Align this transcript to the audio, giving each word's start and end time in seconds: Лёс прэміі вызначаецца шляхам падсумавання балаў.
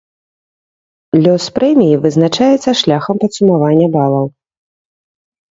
Лёс 1.25 1.45
прэміі 1.57 1.99
вызначаецца 2.07 2.69
шляхам 2.81 3.15
падсумавання 3.27 3.87
балаў. 3.99 4.25